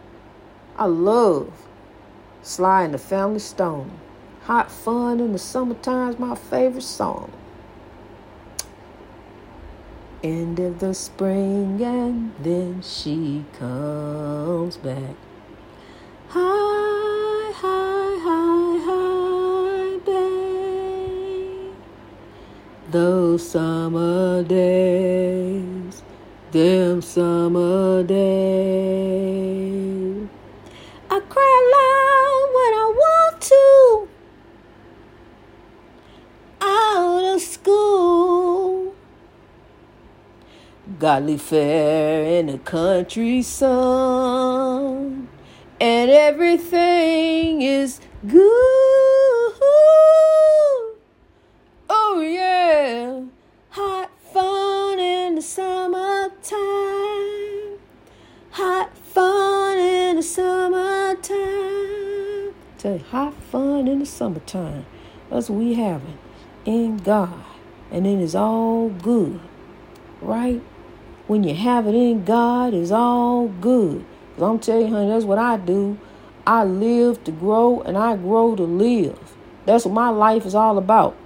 I 0.77 0.87
love 0.87 1.53
Sly 2.43 2.85
and 2.85 2.95
the 2.95 2.99
Family 2.99 3.39
Stone. 3.39 3.91
Hot 4.43 4.71
Fun 4.71 5.21
in 5.21 5.33
the 5.33 5.39
Summertime 5.39 6.11
is 6.11 6.19
my 6.19 6.35
favorite 6.35 6.83
song. 6.83 7.33
End 10.23 10.59
of 10.61 10.79
the 10.79 10.95
spring 10.95 11.83
and 11.83 12.33
then 12.41 12.83
she 12.83 13.45
comes 13.59 14.77
back. 14.77 15.15
Those 22.97 23.45
summer 23.51 24.43
days, 24.43 26.03
them 26.51 27.03
summer 27.03 28.03
days. 28.03 29.37
I 31.11 31.21
cry 31.21 31.57
loud 31.77 32.47
when 32.57 32.73
I 32.85 32.87
want 33.03 33.37
to. 33.53 34.09
Out 36.63 37.35
of 37.35 37.41
school. 37.43 38.95
Godly 40.99 41.37
fair 41.37 42.25
in 42.25 42.47
the 42.47 42.57
country 42.57 43.43
sun. 43.43 45.29
And 45.79 46.11
everything 46.11 47.61
is 47.61 48.01
good. 48.27 48.76
Summertime. 64.17 64.87
That's 65.31 65.51
what 65.51 65.59
we 65.59 65.75
having 65.75 66.19
in 66.65 66.99
God. 66.99 67.45
And 67.91 68.07
it 68.07 68.19
is 68.21 68.35
all 68.35 68.89
good. 68.89 69.41
Right? 70.21 70.63
When 71.27 71.45
you 71.45 71.55
have 71.55 71.87
it 71.87 71.95
in 71.95 72.25
God, 72.25 72.75
it's 72.75 72.91
all 72.91 73.49
good. 73.49 74.05
Cause 74.35 74.43
I'm 74.43 74.59
telling 74.59 74.89
you, 74.89 74.95
honey, 74.95 75.09
that's 75.11 75.25
what 75.25 75.39
I 75.39 75.57
do. 75.57 75.99
I 76.47 76.65
live 76.65 77.25
to 77.25 77.33
grow 77.33 77.81
and 77.81 77.99
I 77.99 78.17
grow 78.17 78.55
to 78.55 78.63
live. 78.63 79.37
That's 79.65 79.85
what 79.85 79.95
my 79.95 80.11
life 80.11 80.47
is 80.47 80.55
all 80.55 80.79
about. 80.79 81.17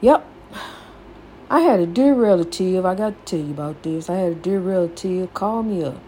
Yep. 0.00 0.24
I 1.50 1.60
had 1.60 1.80
a 1.80 1.86
dear 1.86 2.14
relative, 2.14 2.84
I 2.86 2.94
got 2.94 3.26
to 3.26 3.36
tell 3.36 3.44
you 3.44 3.52
about 3.52 3.82
this. 3.82 4.08
I 4.08 4.16
had 4.16 4.32
a 4.32 4.36
dear 4.36 4.60
relative 4.60 5.34
call 5.34 5.62
me 5.62 5.82
up, 5.82 6.00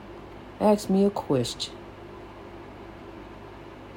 ask 0.61 0.89
me 0.89 1.05
a 1.05 1.11
question. 1.11 1.75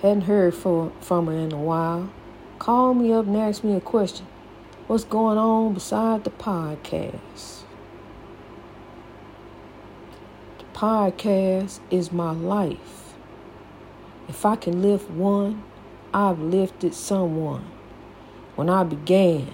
Hadn't 0.03 0.23
heard 0.23 0.53
for, 0.53 0.91
from 0.99 1.27
her 1.27 1.31
in 1.31 1.53
a 1.53 1.57
while. 1.57 2.11
Called 2.59 2.97
me 2.97 3.13
up 3.13 3.25
and 3.25 3.37
asked 3.37 3.63
me 3.63 3.73
a 3.77 3.79
question. 3.79 4.27
What's 4.87 5.05
going 5.05 5.37
on 5.37 5.75
beside 5.75 6.25
the 6.25 6.29
podcast? 6.29 7.61
The 10.57 10.65
podcast 10.73 11.79
is 11.89 12.11
my 12.11 12.31
life. 12.31 13.13
If 14.27 14.45
I 14.45 14.57
can 14.57 14.81
lift 14.81 15.09
one, 15.09 15.63
I've 16.13 16.39
lifted 16.39 16.93
someone. 16.93 17.65
When 18.57 18.69
I 18.69 18.83
began, 18.83 19.53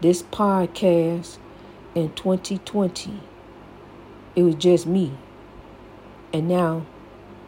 this 0.00 0.22
podcast 0.22 1.38
in 1.96 2.12
2020, 2.12 3.20
it 4.36 4.42
was 4.44 4.54
just 4.54 4.86
me. 4.86 5.14
And 6.32 6.46
now 6.46 6.86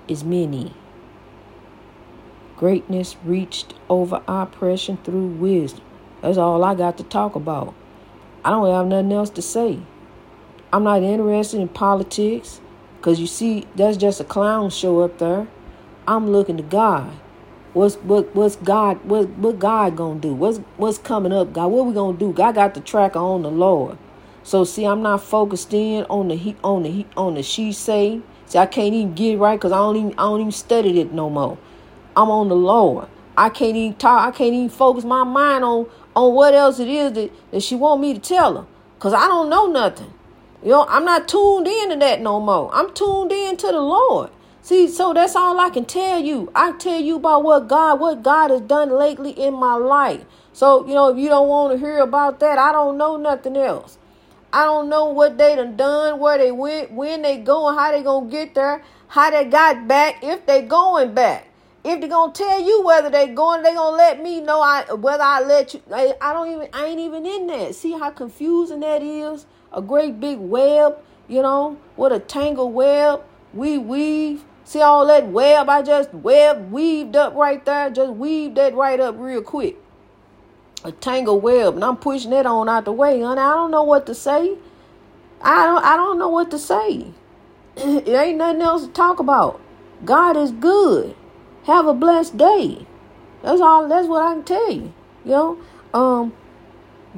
it's 0.09 0.25
many. 0.25 0.75
Greatness 2.56 3.16
reached 3.25 3.75
over 3.90 4.22
oppression 4.26 4.96
through 5.04 5.26
wisdom. 5.26 5.84
That's 6.22 6.38
all 6.38 6.64
I 6.64 6.75
got 6.75 6.96
to 6.98 7.04
talk 7.04 7.34
about. 7.34 7.75
I 8.44 8.50
don't 8.50 8.72
have 8.72 8.86
nothing 8.86 9.12
else 9.12 9.30
to 9.30 9.42
say. 9.42 9.80
I'm 10.72 10.84
not 10.84 11.02
interested 11.02 11.60
in 11.60 11.68
politics 11.68 12.60
because 12.96 13.20
you 13.20 13.26
see, 13.26 13.66
that's 13.76 13.96
just 13.96 14.20
a 14.20 14.25
clown 14.25 14.70
show 14.70 15.00
up 15.00 15.18
there. 15.18 15.48
I'm 16.08 16.30
looking 16.30 16.56
to 16.56 16.62
God. 16.62 17.12
What's 17.75 17.96
what 17.96 18.34
what's 18.34 18.56
God 18.56 19.04
what 19.04 19.28
what 19.30 19.58
God 19.58 19.96
gonna 19.96 20.18
do? 20.18 20.32
What's 20.32 20.58
what's 20.78 20.96
coming 20.96 21.32
up, 21.32 21.52
God? 21.52 21.66
What 21.66 21.84
we 21.84 21.92
gonna 21.92 22.16
do? 22.16 22.32
God 22.32 22.54
got 22.54 22.72
the 22.72 22.80
tracker 22.80 23.18
on 23.18 23.42
the 23.42 23.50
Lord. 23.50 23.98
So 24.42 24.64
see, 24.64 24.86
I'm 24.86 25.02
not 25.02 25.22
focused 25.22 25.75
in 25.75 26.04
on 26.04 26.28
the 26.28 26.36
he 26.36 26.56
on 26.64 26.84
the 26.84 26.90
he 26.90 27.06
on 27.18 27.34
the 27.34 27.42
she 27.42 27.72
say. 27.72 28.22
See, 28.46 28.58
I 28.58 28.64
can't 28.64 28.94
even 28.94 29.14
get 29.14 29.34
it 29.34 29.38
right 29.38 29.58
because 29.58 29.72
I 29.72 29.76
don't 29.76 29.96
even 29.96 30.12
I 30.12 30.22
don't 30.22 30.40
even 30.40 30.52
study 30.52 31.00
it 31.00 31.12
no 31.12 31.28
more. 31.28 31.58
I'm 32.16 32.30
on 32.30 32.49
the 32.49 32.56
Lord. 32.56 33.08
I 33.37 33.50
can't 33.50 33.76
even 33.76 33.96
talk. 33.99 34.26
I 34.26 34.37
can't 34.37 34.54
even 34.54 34.70
focus 34.70 35.04
my 35.04 35.23
mind 35.25 35.64
on 35.64 35.87
on 36.16 36.32
what 36.35 36.54
else 36.54 36.80
it 36.80 36.88
is 36.88 37.12
that, 37.12 37.30
that 37.52 37.62
she 37.62 37.75
want 37.76 38.00
me 38.00 38.14
to 38.14 38.20
tell 38.20 38.56
her. 38.56 38.66
Cause 38.99 39.12
I 39.12 39.26
don't 39.26 39.50
know 39.50 39.66
nothing. 39.66 40.12
You 40.62 40.70
know, 40.70 40.87
I'm 40.88 41.04
not 41.04 41.28
tuned 41.28 41.68
into 41.68 41.96
that 41.96 42.23
no 42.23 42.40
more. 42.40 42.75
I'm 42.75 42.92
tuned 42.94 43.30
in 43.30 43.58
to 43.58 43.66
the 43.66 43.80
Lord. 43.80 44.30
See, 44.62 44.88
so 44.88 45.12
that's 45.12 45.37
all 45.37 45.61
I 45.61 45.68
can 45.68 45.85
tell 45.85 46.20
you. 46.20 46.50
I 46.54 46.73
tell 46.73 46.99
you 46.99 47.16
about 47.16 47.44
what 47.44 47.68
God, 47.68 48.00
what 48.00 48.23
God 48.23 48.50
has 48.50 48.62
done 48.62 48.90
lately 48.90 49.30
in 49.30 49.54
my 49.54 49.75
life. 49.75 50.25
So, 50.54 50.87
you 50.88 50.94
know, 50.94 51.11
if 51.11 51.18
you 51.18 51.28
don't 51.28 51.49
want 51.49 51.75
to 51.75 51.78
hear 51.78 51.99
about 51.99 52.40
that, 52.40 52.58
I 52.58 52.73
don't 52.73 52.96
know 52.96 53.16
nothing 53.16 53.56
else. 53.56 53.99
I 54.52 54.64
don't 54.64 54.88
know 54.88 55.04
what 55.04 55.37
they 55.37 55.54
done 55.54 55.76
done, 55.76 56.18
where 56.18 56.38
they 56.38 56.50
went, 56.50 56.90
when 56.90 57.23
they 57.23 57.37
going, 57.37 57.76
how 57.76 57.92
they 57.92 58.02
gonna 58.02 58.30
get 58.30 58.54
there, 58.54 58.82
how 59.08 59.30
they 59.30 59.44
got 59.44 59.87
back, 59.87 60.25
if 60.25 60.46
they 60.46 60.62
going 60.62 61.14
back. 61.14 61.45
If 61.88 62.00
they're 62.00 62.09
gonna 62.09 62.33
tell 62.33 62.61
you 62.61 62.83
whether 62.83 63.11
they 63.11 63.28
going, 63.28 63.62
they 63.62 63.73
gonna 63.73 63.97
let 63.97 64.21
me 64.21 64.40
know 64.40 64.61
I 64.61 64.93
whether 64.93 65.23
I 65.23 65.40
let 65.43 65.73
you. 65.73 65.81
I, 65.95 66.16
I 66.21 66.33
don't 66.33 66.50
even. 66.50 66.69
I 66.73 66.87
ain't 66.87 66.99
even 66.99 67.25
in 67.25 67.47
that. 67.47 67.76
See 67.76 67.93
how 67.93 68.11
confusing 68.11 68.81
that 68.81 69.05
is. 69.05 69.47
A 69.73 69.81
great 69.81 70.19
big 70.19 70.38
web, 70.40 70.99
you 71.28 71.43
know, 71.43 71.78
what 71.95 72.11
a 72.11 72.19
tangle 72.19 72.73
web. 72.73 73.23
We 73.55 73.78
weave. 73.78 74.43
See 74.64 74.81
all 74.81 75.07
that 75.07 75.28
web? 75.28 75.69
I 75.69 75.83
just 75.83 76.12
web 76.12 76.73
weaved 76.73 77.14
up 77.14 77.37
right 77.37 77.64
there. 77.64 77.88
Just 77.90 78.14
weave 78.14 78.57
that 78.57 78.75
right 78.75 78.99
up 78.99 79.14
real 79.16 79.40
quick. 79.40 79.76
A 80.83 80.90
tangle 80.90 81.38
web, 81.38 81.75
and 81.75 81.85
I'm 81.85 81.99
pushing 81.99 82.33
that 82.33 82.47
on 82.47 82.69
out 82.69 82.87
the 82.87 82.93
way, 82.93 83.21
honey. 83.21 83.40
I 83.40 83.55
don't 83.55 83.71
know 83.71 83.85
what 83.85 84.07
to 84.07 84.14
say. 84.14 84.57
I 85.40 85.64
don't. 85.66 85.85
I 85.85 85.97
don't 85.97 86.19
know 86.19 86.31
what 86.31 86.50
to 86.50 86.59
say. 86.59 87.12
it 87.76 88.09
ain't 88.09 88.38
nothing 88.38 88.62
else 88.62 88.87
to 88.87 88.93
talk 88.93 89.21
about. 89.21 89.61
God 90.05 90.37
is 90.37 90.50
good. 90.50 91.14
Have 91.66 91.87
a 91.87 91.94
blessed 91.94 92.37
day. 92.37 92.87
That's 93.42 93.61
all. 93.61 93.88
That's 93.88 94.08
what 94.08 94.23
I 94.23 94.35
can 94.35 94.44
tell 94.44 94.73
you. 94.73 94.92
You 95.25 95.30
know, 95.30 95.58
um, 95.92 96.32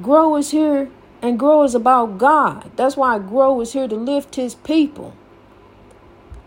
grow 0.01 0.35
is 0.37 0.51
here, 0.51 0.89
and 1.21 1.37
grow 1.37 1.63
is 1.63 1.75
about 1.75 2.17
God. 2.17 2.71
That's 2.75 2.97
why 2.97 3.19
grow 3.19 3.61
is 3.61 3.73
here 3.73 3.87
to 3.87 3.95
lift 3.95 4.35
His 4.35 4.55
people. 4.55 5.13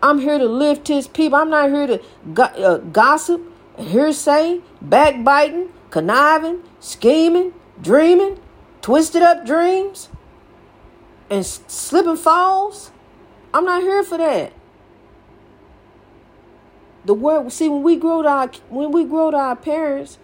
I'm 0.01 0.19
here 0.19 0.37
to 0.37 0.45
lift 0.45 0.87
His 0.87 1.07
people. 1.07 1.37
I'm 1.39 1.49
not 1.49 1.69
here 1.69 1.87
to 1.87 2.01
go- 2.33 2.43
uh, 2.43 2.77
gossip, 2.77 3.41
hearsay, 3.77 4.61
backbiting, 4.81 5.69
conniving, 5.89 6.61
scheming, 6.79 7.53
dreaming, 7.81 8.39
twisted 8.81 9.21
up 9.21 9.45
dreams, 9.45 10.09
and 11.29 11.45
slipping 11.45 12.17
falls. 12.17 12.91
I'm 13.53 13.65
not 13.65 13.81
here 13.81 14.03
for 14.03 14.17
that. 14.17 14.52
The 17.05 17.13
world, 17.13 17.51
see, 17.51 17.67
when 17.67 17.83
we 17.83 17.97
grow 17.97 18.21
to 18.21 18.29
our 18.29 18.51
when 18.69 18.91
we 18.91 19.03
grow 19.03 19.31
our 19.31 19.55
parents, 19.57 20.17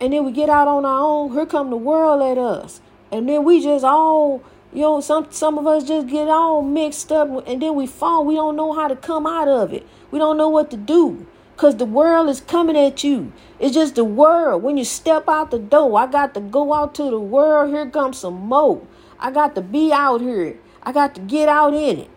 and 0.00 0.12
then 0.12 0.24
we 0.24 0.32
get 0.32 0.50
out 0.50 0.68
on 0.68 0.84
our 0.84 1.00
own, 1.00 1.32
here 1.32 1.46
come 1.46 1.70
the 1.70 1.76
world 1.76 2.22
at 2.22 2.36
us, 2.36 2.80
and 3.10 3.26
then 3.26 3.42
we 3.44 3.62
just 3.62 3.84
all, 3.84 4.42
you 4.72 4.82
know, 4.82 5.00
some 5.00 5.28
some 5.30 5.56
of 5.56 5.66
us 5.66 5.84
just 5.84 6.08
get 6.08 6.28
all 6.28 6.60
mixed 6.60 7.10
up, 7.10 7.46
and 7.46 7.62
then 7.62 7.74
we 7.74 7.86
fall. 7.86 8.24
We 8.24 8.34
don't 8.34 8.54
know 8.54 8.74
how 8.74 8.86
to 8.86 8.96
come 8.96 9.26
out 9.26 9.48
of 9.48 9.72
it. 9.72 9.86
We 10.10 10.18
don't 10.18 10.36
know 10.36 10.50
what 10.50 10.70
to 10.72 10.76
do. 10.76 11.26
Cause 11.56 11.76
the 11.76 11.86
world 11.86 12.28
is 12.28 12.42
coming 12.42 12.76
at 12.76 13.02
you. 13.02 13.32
It's 13.58 13.74
just 13.74 13.94
the 13.94 14.04
world. 14.04 14.62
When 14.62 14.76
you 14.76 14.84
step 14.84 15.26
out 15.26 15.50
the 15.50 15.58
door, 15.58 15.98
I 15.98 16.06
got 16.06 16.34
to 16.34 16.40
go 16.40 16.74
out 16.74 16.94
to 16.96 17.04
the 17.04 17.18
world. 17.18 17.70
Here 17.70 17.88
comes 17.88 18.18
some 18.18 18.34
more. 18.34 18.86
I 19.18 19.30
got 19.30 19.54
to 19.54 19.62
be 19.62 19.90
out 19.90 20.20
here. 20.20 20.58
I 20.82 20.92
got 20.92 21.14
to 21.14 21.22
get 21.22 21.48
out 21.48 21.72
in 21.72 22.00
it. 22.00 22.10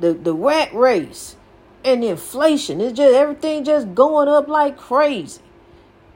The 0.00 0.12
the 0.12 0.34
rat 0.34 0.74
race 0.74 1.36
and 1.84 2.02
inflation. 2.02 2.80
It's 2.80 2.96
just 2.96 3.14
everything 3.14 3.64
just 3.64 3.94
going 3.94 4.28
up 4.28 4.48
like 4.48 4.76
crazy. 4.76 5.40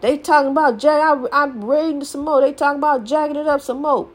They 0.00 0.16
talking 0.16 0.52
about 0.52 0.78
jack. 0.78 1.02
I, 1.02 1.26
I'm 1.32 1.64
reading 1.64 2.04
some 2.04 2.24
more. 2.24 2.40
They 2.40 2.52
talking 2.52 2.78
about 2.78 3.04
jacking 3.04 3.36
it 3.36 3.46
up 3.46 3.60
some 3.60 3.82
more. 3.82 4.08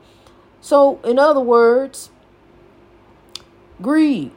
So 0.62 1.00
in 1.04 1.20
other 1.20 1.42
words, 1.42 2.10
greed. 3.82 4.32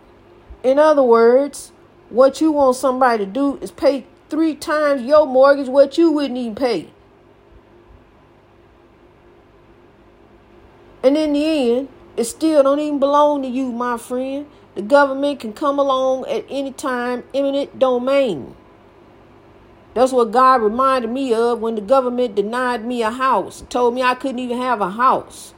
In 0.63 0.79
other 0.79 1.03
words, 1.03 1.73
what 2.11 2.41
you 2.41 2.53
want 2.53 2.77
somebody 2.77 3.25
to 3.25 3.31
do 3.31 3.59
is 3.59 3.71
pay 3.71 4.07
three 4.29 4.55
times 4.55 5.03
your 5.03 5.27
mortgage 5.27 5.69
what 5.69 5.97
you 5.97 6.11
wouldn't 6.11 6.39
even 6.39 6.55
pay. 6.55 6.91
And 11.03 11.17
in 11.17 11.35
the 11.35 11.45
end, 11.45 11.89
it 12.17 12.25
still 12.25 12.65
don't 12.65 12.81
even 12.81 12.99
belong 12.99 13.43
to 13.43 13.49
you, 13.49 13.71
my 13.71 13.97
friend. 13.97 14.47
The 14.77 14.83
government 14.83 15.41
can 15.41 15.55
come 15.55 15.79
along 15.79 16.27
at 16.27 16.45
any 16.51 16.71
time, 16.71 17.25
eminent 17.33 17.79
domain. 17.79 18.55
That's 19.95 20.13
what 20.13 20.31
God 20.31 20.61
reminded 20.61 21.11
me 21.11 21.33
of 21.33 21.63
when 21.63 21.77
the 21.77 21.81
government 21.81 22.35
denied 22.35 22.85
me 22.85 23.03
a 23.03 23.11
house, 23.11 23.65
told 23.71 23.95
me 23.95 24.03
I 24.03 24.15
couldn't 24.15 24.39
even 24.39 24.59
have 24.59 24.83
a 24.83 24.91
house. 24.91 25.55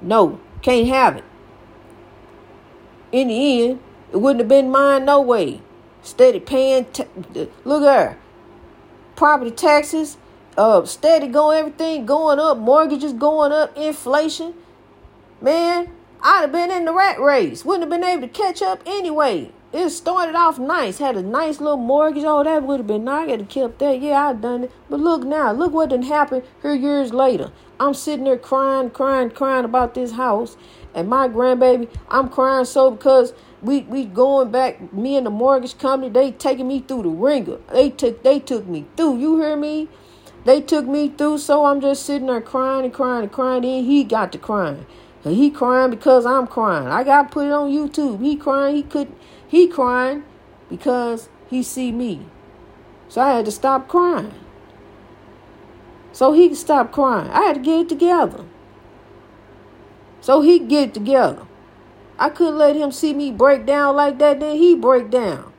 No, 0.00 0.38
can't 0.62 0.86
have 0.86 1.16
it. 1.16 1.24
In 3.10 3.26
the 3.26 3.64
end, 3.64 3.80
it 4.12 4.18
wouldn't 4.18 4.38
have 4.38 4.48
been 4.48 4.70
mine 4.70 5.04
no 5.04 5.20
way. 5.20 5.60
Steady 6.00 6.38
paying, 6.38 6.84
t- 6.92 7.04
look 7.64 7.82
at 7.82 8.10
her. 8.10 8.18
Property 9.16 9.50
taxes, 9.50 10.18
uh, 10.56 10.84
steady 10.84 11.26
going, 11.26 11.58
everything 11.58 12.06
going 12.06 12.38
up, 12.38 12.58
mortgages 12.58 13.12
going 13.12 13.50
up, 13.50 13.76
inflation. 13.76 14.54
Man, 15.40 15.90
I'd 16.22 16.42
have 16.42 16.52
been 16.52 16.70
in 16.70 16.84
the 16.84 16.92
rat 16.92 17.18
race. 17.18 17.64
Wouldn't 17.64 17.90
have 17.90 18.00
been 18.00 18.08
able 18.08 18.22
to 18.22 18.28
catch 18.28 18.60
up 18.60 18.82
anyway. 18.84 19.52
It 19.72 19.88
started 19.90 20.34
off 20.34 20.58
nice, 20.58 20.98
had 20.98 21.16
a 21.16 21.22
nice 21.22 21.60
little 21.60 21.76
mortgage. 21.76 22.24
Oh, 22.24 22.42
that 22.42 22.64
would 22.64 22.80
have 22.80 22.86
been 22.86 23.04
nice. 23.04 23.28
I 23.28 23.30
could 23.30 23.40
have 23.40 23.48
kept 23.48 23.78
that. 23.78 24.00
Yeah, 24.00 24.28
I'd 24.28 24.42
done 24.42 24.64
it. 24.64 24.72
But 24.90 25.00
look 25.00 25.22
now, 25.22 25.52
look 25.52 25.72
what 25.72 25.90
done 25.90 26.02
happened 26.02 26.42
here 26.60 26.74
years 26.74 27.12
later. 27.12 27.52
I'm 27.78 27.94
sitting 27.94 28.24
there 28.24 28.36
crying, 28.36 28.90
crying, 28.90 29.30
crying 29.30 29.64
about 29.64 29.94
this 29.94 30.12
house. 30.12 30.56
And 30.92 31.08
my 31.08 31.28
grandbaby, 31.28 31.88
I'm 32.08 32.28
crying 32.28 32.64
so 32.64 32.90
because 32.90 33.32
we 33.62 33.82
we 33.82 34.04
going 34.04 34.50
back. 34.50 34.92
Me 34.92 35.16
and 35.16 35.24
the 35.24 35.30
mortgage 35.30 35.78
company, 35.78 36.10
they 36.10 36.32
taking 36.32 36.66
me 36.66 36.80
through 36.80 37.04
the 37.04 37.08
wringer. 37.08 37.58
They 37.72 37.90
took 37.90 38.22
they 38.24 38.40
took 38.40 38.66
me 38.66 38.86
through. 38.96 39.18
You 39.18 39.40
hear 39.40 39.56
me? 39.56 39.88
They 40.44 40.60
took 40.60 40.86
me 40.86 41.10
through. 41.10 41.38
So 41.38 41.64
I'm 41.64 41.80
just 41.80 42.04
sitting 42.04 42.26
there 42.26 42.40
crying 42.40 42.84
and 42.84 42.92
crying 42.92 43.22
and 43.22 43.32
crying. 43.32 43.62
Then 43.62 43.84
he 43.84 44.02
got 44.02 44.32
to 44.32 44.38
crying. 44.38 44.84
He 45.22 45.50
crying 45.50 45.90
because 45.90 46.24
I'm 46.24 46.46
crying. 46.46 46.86
I 46.86 47.04
got 47.04 47.30
put 47.30 47.46
it 47.46 47.52
on 47.52 47.70
YouTube. 47.70 48.22
He 48.22 48.36
crying. 48.36 48.76
He 48.76 48.82
couldn't. 48.82 49.16
He 49.46 49.66
crying 49.68 50.24
because 50.68 51.28
he 51.48 51.62
see 51.62 51.92
me. 51.92 52.26
So 53.08 53.20
I 53.20 53.34
had 53.34 53.44
to 53.44 53.50
stop 53.50 53.88
crying. 53.88 54.32
So 56.12 56.32
he 56.32 56.48
could 56.48 56.58
stop 56.58 56.92
crying. 56.92 57.30
I 57.30 57.42
had 57.42 57.56
to 57.56 57.60
get 57.60 57.80
it 57.80 57.88
together. 57.88 58.44
So 60.20 60.42
he 60.42 60.58
get 60.58 60.90
it 60.90 60.94
together. 60.94 61.46
I 62.18 62.28
couldn't 62.28 62.58
let 62.58 62.76
him 62.76 62.92
see 62.92 63.14
me 63.14 63.32
break 63.32 63.64
down 63.64 63.96
like 63.96 64.18
that, 64.18 64.40
then 64.40 64.56
he 64.56 64.74
break 64.74 65.10
down. 65.10 65.52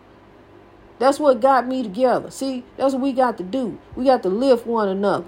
That's 0.99 1.19
what 1.19 1.41
got 1.41 1.67
me 1.67 1.81
together. 1.81 2.29
See, 2.29 2.63
that's 2.77 2.93
what 2.93 3.01
we 3.01 3.11
got 3.11 3.37
to 3.39 3.43
do. 3.43 3.79
We 3.95 4.05
got 4.05 4.21
to 4.23 4.29
lift 4.29 4.67
one 4.67 4.87
another. 4.87 5.25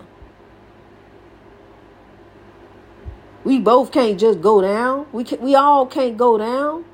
We 3.44 3.60
both 3.60 3.92
can't 3.92 4.20
just 4.20 4.42
go 4.42 4.62
down. 4.62 5.08
We 5.12 5.24
can, 5.24 5.42
we 5.42 5.56
all 5.56 5.86
can't 5.86 6.18
go 6.18 6.38
down. 6.38 6.86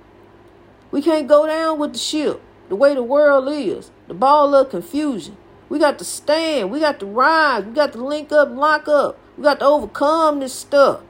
We 0.91 1.01
can't 1.01 1.27
go 1.27 1.45
down 1.45 1.77
with 1.77 1.93
the 1.93 1.99
ship 1.99 2.41
the 2.69 2.75
way 2.75 2.93
the 2.95 3.03
world 3.03 3.47
is. 3.49 3.91
The 4.07 4.13
ball 4.13 4.55
of 4.55 4.69
confusion. 4.69 5.37
We 5.67 5.77
got 5.77 5.99
to 5.99 6.05
stand. 6.05 6.71
We 6.71 6.79
got 6.79 6.99
to 7.01 7.05
rise. 7.05 7.65
We 7.65 7.73
got 7.73 7.93
to 7.93 8.03
link 8.03 8.31
up, 8.31 8.49
lock 8.49 8.87
up. 8.87 9.19
We 9.37 9.43
got 9.43 9.59
to 9.59 9.65
overcome 9.65 10.39
this 10.39 10.53
stuff. 10.53 11.01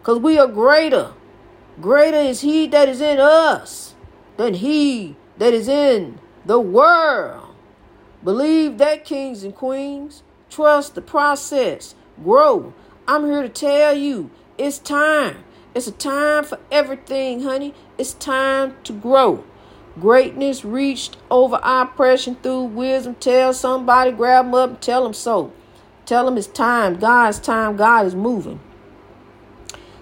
Because 0.00 0.18
we 0.18 0.38
are 0.38 0.48
greater. 0.48 1.12
Greater 1.80 2.16
is 2.16 2.40
he 2.40 2.66
that 2.68 2.88
is 2.88 3.00
in 3.00 3.20
us 3.20 3.94
than 4.36 4.54
he 4.54 5.16
that 5.38 5.54
is 5.54 5.68
in 5.68 6.18
the 6.44 6.58
world. 6.58 7.54
Believe 8.24 8.78
that, 8.78 9.04
kings 9.04 9.44
and 9.44 9.54
queens. 9.54 10.24
Trust 10.50 10.96
the 10.96 11.02
process. 11.02 11.94
Grow. 12.22 12.74
I'm 13.06 13.26
here 13.26 13.42
to 13.42 13.48
tell 13.48 13.94
you 13.94 14.30
it's 14.58 14.78
time. 14.78 15.44
It's 15.74 15.86
a 15.86 15.92
time 15.92 16.44
for 16.44 16.58
everything, 16.72 17.42
honey. 17.42 17.74
It's 17.96 18.12
time 18.12 18.74
to 18.84 18.92
grow. 18.92 19.44
Greatness 20.00 20.64
reached 20.64 21.16
over 21.30 21.60
oppression 21.62 22.36
through 22.42 22.64
wisdom. 22.64 23.14
Tell 23.14 23.54
somebody, 23.54 24.10
grab 24.10 24.46
them 24.46 24.54
up, 24.54 24.80
tell 24.80 25.04
them 25.04 25.14
so. 25.14 25.52
Tell 26.04 26.24
them 26.24 26.36
it's 26.36 26.48
time. 26.48 26.96
God's 26.96 27.38
time. 27.38 27.76
God 27.76 28.06
is 28.06 28.14
moving. 28.14 28.60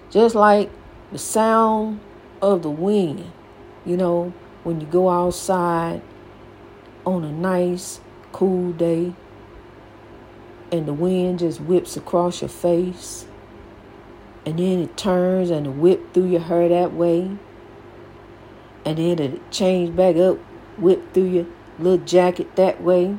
Just 0.09 0.33
like 0.35 0.71
the 1.11 1.19
sound 1.19 1.99
of 2.41 2.63
the 2.63 2.69
wind. 2.69 3.31
You 3.85 3.97
know, 3.97 4.33
when 4.63 4.81
you 4.81 4.87
go 4.87 5.09
outside 5.09 6.01
on 7.05 7.23
a 7.23 7.31
nice, 7.31 7.99
cool 8.31 8.71
day 8.71 9.13
and 10.71 10.87
the 10.87 10.93
wind 10.93 11.39
just 11.39 11.61
whips 11.61 11.95
across 11.95 12.41
your 12.41 12.49
face 12.49 13.26
and 14.47 14.59
then 14.59 14.79
it 14.79 14.95
turns 14.95 15.49
and 15.49 15.81
whip 15.81 16.13
through 16.13 16.29
your 16.29 16.39
hair 16.39 16.69
that 16.69 16.93
way 16.93 17.37
and 18.85 18.97
then 18.97 19.19
it 19.19 19.51
change 19.51 19.93
back 19.93 20.15
up, 20.15 20.37
whip 20.77 21.13
through 21.13 21.25
your 21.25 21.45
little 21.77 22.05
jacket 22.05 22.55
that 22.55 22.81
way. 22.81 23.17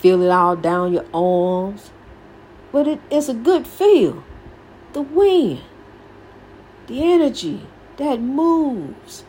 Feel 0.00 0.20
it 0.20 0.28
all 0.28 0.56
down 0.56 0.92
your 0.92 1.06
arms. 1.14 1.90
But 2.70 2.86
it, 2.86 3.00
it's 3.10 3.30
a 3.30 3.34
good 3.34 3.66
feel. 3.66 4.22
The 4.92 5.00
wind 5.00 5.62
the 6.86 7.02
energy 7.02 7.66
that 7.96 8.20
moves, 8.20 9.24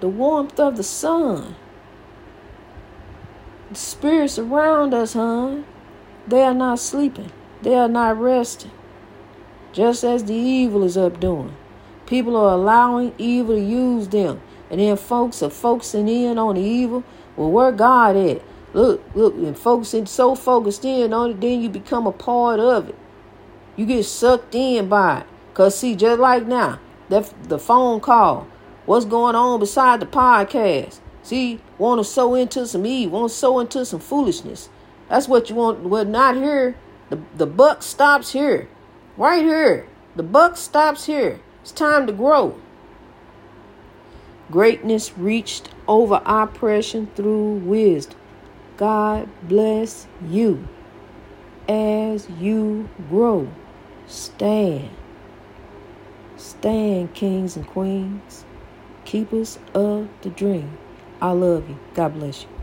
the 0.00 0.08
warmth 0.08 0.60
of 0.60 0.76
the 0.76 0.84
sun. 0.84 1.56
The 3.70 3.74
spirits 3.74 4.38
around 4.38 4.94
us, 4.94 5.14
huh? 5.14 5.62
They 6.28 6.42
are 6.42 6.54
not 6.54 6.78
sleeping, 6.78 7.32
they 7.62 7.74
are 7.74 7.88
not 7.88 8.20
resting. 8.20 8.70
Just 9.74 10.04
as 10.04 10.22
the 10.22 10.34
evil 10.34 10.84
is 10.84 10.96
up 10.96 11.18
doing. 11.18 11.56
People 12.06 12.36
are 12.36 12.54
allowing 12.54 13.12
evil 13.18 13.56
to 13.56 13.60
use 13.60 14.06
them. 14.06 14.40
And 14.70 14.80
then 14.80 14.96
folks 14.96 15.42
are 15.42 15.50
focusing 15.50 16.08
in 16.08 16.38
on 16.38 16.54
the 16.54 16.60
evil. 16.60 17.02
Well, 17.36 17.50
where 17.50 17.72
God 17.72 18.16
at? 18.16 18.40
Look, 18.72 19.02
look, 19.16 19.34
and 19.34 19.58
focusing 19.58 20.06
so 20.06 20.36
focused 20.36 20.84
in 20.84 21.12
on 21.12 21.32
it, 21.32 21.40
then 21.40 21.60
you 21.60 21.68
become 21.68 22.06
a 22.06 22.12
part 22.12 22.60
of 22.60 22.88
it. 22.88 22.94
You 23.74 23.84
get 23.84 24.04
sucked 24.04 24.54
in 24.54 24.88
by 24.88 25.20
it. 25.20 25.26
Cause 25.54 25.76
see, 25.76 25.96
just 25.96 26.20
like 26.20 26.46
now, 26.46 26.78
that 27.08 27.32
the 27.48 27.58
phone 27.58 28.00
call. 28.00 28.46
What's 28.86 29.06
going 29.06 29.34
on 29.34 29.58
beside 29.58 29.98
the 29.98 30.06
podcast? 30.06 31.00
See, 31.24 31.60
want 31.78 31.98
to 31.98 32.04
sow 32.04 32.34
into 32.34 32.64
some 32.66 32.86
evil, 32.86 33.20
want 33.20 33.32
to 33.32 33.36
sow 33.36 33.58
into 33.58 33.84
some 33.84 34.00
foolishness. 34.00 34.68
That's 35.08 35.26
what 35.26 35.50
you 35.50 35.56
want. 35.56 35.80
Well, 35.80 36.04
not 36.04 36.36
here. 36.36 36.76
The 37.10 37.20
the 37.36 37.46
buck 37.46 37.82
stops 37.82 38.32
here, 38.32 38.68
right 39.16 39.44
here. 39.44 39.86
The 40.16 40.22
buck 40.22 40.56
stops 40.56 41.06
here. 41.06 41.40
It's 41.62 41.72
time 41.72 42.06
to 42.06 42.12
grow. 42.12 42.60
Greatness 44.50 45.16
reached 45.18 45.70
over 45.88 46.22
oppression 46.26 47.10
through 47.16 47.54
wisdom. 47.56 48.18
God 48.76 49.28
bless 49.48 50.06
you. 50.28 50.68
as 51.68 52.28
you 52.40 52.88
grow. 53.08 53.48
Stand. 54.06 54.90
Stand, 56.36 57.14
kings 57.14 57.56
and 57.56 57.66
queens, 57.66 58.44
keepers 59.04 59.58
of 59.74 60.08
the 60.22 60.30
dream. 60.30 60.78
I 61.20 61.32
love 61.32 61.68
you. 61.68 61.78
God 61.94 62.14
bless 62.14 62.42
you. 62.42 62.53